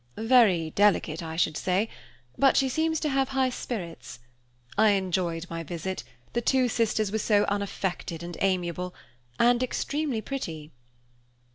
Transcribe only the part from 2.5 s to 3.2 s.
she seems to